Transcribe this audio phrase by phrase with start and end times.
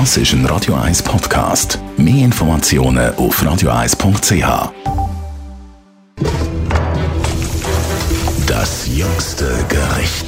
[0.00, 1.78] Das ist ein Radio 1 Podcast.
[1.96, 4.72] Mehr Informationen auf radio1.ch.
[8.44, 10.23] Das jüngste Gericht.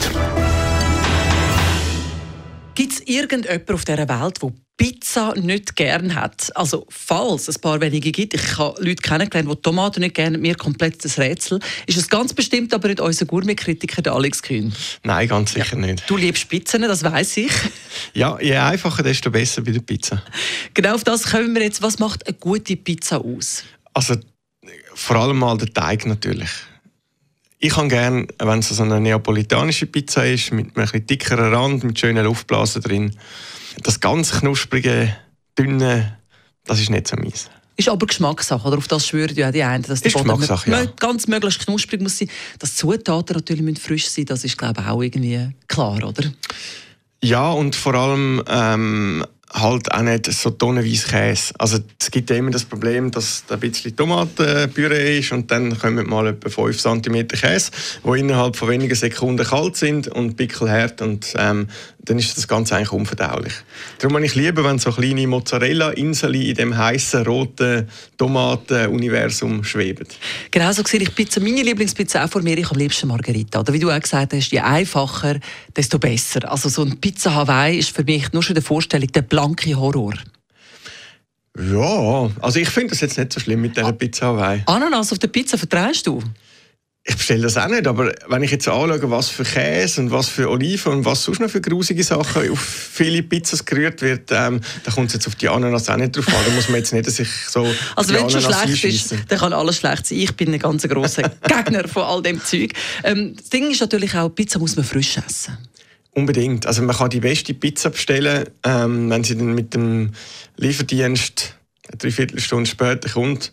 [3.07, 6.51] Irgendjemanden auf dieser Welt, der Pizza nicht gern hat?
[6.55, 10.37] Also, falls es ein paar wenige gibt, ich habe Leute kennengelernt, die Tomaten nicht gerne
[10.37, 11.61] mir komplett das Rätsel.
[11.87, 14.75] Ist es ganz bestimmt aber nicht unser Gourmet-Kritiker, der Alex Kühn?
[15.05, 16.05] Nein, ganz sicher nicht.
[16.09, 17.53] Du liebst Pizzen, das weiß ich.
[18.13, 20.23] Ja, je einfacher, desto besser bei der Pizza.
[20.75, 21.81] Genau auf das kommen wir jetzt.
[21.83, 23.65] Was macht eine gute Pizza aus?
[23.95, 24.17] Also,
[24.95, 26.51] vor allem mal der Teig natürlich.
[27.59, 31.85] Ich kann gerne, wenn es so eine neapolitanische Pizza ist, mit einem etwas dickeren Rand,
[31.85, 33.17] mit schönen Luftblasen drin.
[33.83, 35.17] Das ganz knusprige,
[35.59, 36.19] dünne,
[36.65, 37.49] das ist nicht so meins.
[37.79, 38.79] Ist aber Geschmackssache, oder?
[38.79, 40.85] Auf das schwören ja die einen, dass der Ist Boden ja.
[40.99, 42.31] ganz möglichst knusprig muss sein.
[42.59, 46.25] Dass die Zutaten natürlich frisch sein das ist, glaube ich, auch irgendwie klar, oder?
[47.23, 51.55] Ja, und vor allem ähm, halt auch nicht so tonnenweise Käse.
[51.59, 55.79] Also es gibt ja immer das Problem, dass da ein bisschen Tomatenpüree ist und dann
[55.79, 57.71] kommen mal etwa 5 cm Käse,
[58.05, 61.69] die innerhalb von wenigen Sekunden kalt sind und pickelhart und ähm,
[62.07, 63.53] dann ist das Ganze eigentlich unverdaulich.
[63.99, 70.07] Darum habe ich lieber, wenn so kleine Mozzarella-Inseln in dem heißen roten Tomaten-Universum schweben.
[70.51, 71.41] Genau so sehe ich Pizza.
[71.41, 73.61] Meine Lieblingspizza auch vor mir, ich am liebsten Margarita.
[73.61, 75.41] Oder wie du auch gesagt hast, je einfacher,
[75.75, 76.49] desto besser.
[76.51, 80.15] Also so ein Pizza Hawaii ist für mich nur schon die Vorstellung der blanke Horror.
[81.59, 84.63] Ja, also ich finde das jetzt nicht so schlimm mit dieser Pizza Hawaii.
[84.67, 86.23] Ananas auf der Pizza vertreibst du?
[87.05, 90.29] Ich bestelle das auch nicht, aber wenn ich jetzt anschaue, was für Käse und was
[90.29, 94.61] für Oliven und was sonst noch für grusige Sachen auf viele Pizzas gerührt wird, ähm,
[94.85, 96.35] da kommt es jetzt auf die Ananas auch nicht drauf an.
[96.47, 97.65] Da muss man jetzt nicht sich so
[97.95, 99.23] Also wenn es schon schlecht ist, einschiessen.
[99.29, 100.19] dann kann alles schlecht sein.
[100.19, 102.73] Ich bin ein ganz grosser Gegner von all dem Zeug.
[103.05, 105.59] Ähm, das Ding ist natürlich auch, Pizza muss man frisch essen.
[106.17, 106.65] Unbedingt.
[106.65, 110.13] Also man kann die beste Pizza bestellen, ähm, wenn sie dann mit dem
[110.57, 111.55] Lieferdienst
[111.89, 113.53] eine Dreiviertelstunde später kommt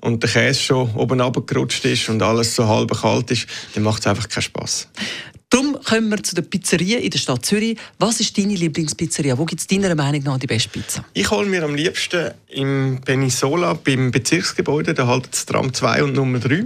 [0.00, 4.00] und der Käse schon oben runtergerutscht ist und alles so halb kalt ist, dann macht
[4.00, 4.88] es einfach keinen Spass.
[5.50, 7.76] Darum kommen wir zu der Pizzeria in der Stadt Zürich.
[7.98, 9.38] Was ist deine Lieblingspizzeria?
[9.38, 11.04] Wo gibt es deiner Meinung nach die beste Pizza?
[11.12, 16.14] Ich hole mir am liebsten im Penisola beim Bezirksgebäude, da halten das Tram 2 und
[16.14, 16.64] Nummer 3,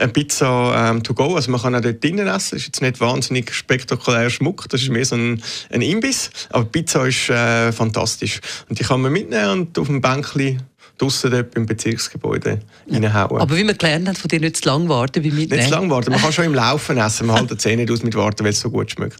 [0.00, 1.36] eine Pizza ähm, to go.
[1.36, 2.50] Also man kann auch dort drinnen essen.
[2.50, 6.30] Das ist jetzt nicht wahnsinnig spektakulär Schmuck, das ist mehr so ein, ein Imbiss.
[6.50, 8.40] Aber die Pizza ist äh, fantastisch.
[8.68, 10.62] Und die kann man mitnehmen und auf dem Bänkchen
[10.98, 13.40] draussen dort beim Bezirksgebäude reinhauen.
[13.40, 15.58] Aber wie wir gelernt haben, von dir nicht zu lang warten beim Mitnehmen.
[15.58, 16.10] nicht zu lange warten.
[16.10, 17.26] Man kann schon im Laufen essen.
[17.26, 19.18] Man hält die Zähne nicht aus mit Warten, weil es so gut schmeckt.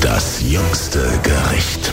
[0.00, 1.92] Das jüngste Gericht.